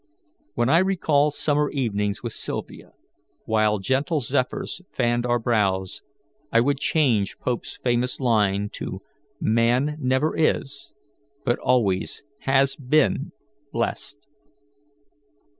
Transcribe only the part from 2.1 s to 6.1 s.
with Sylvia, while gentle zephyrs fanned our brows,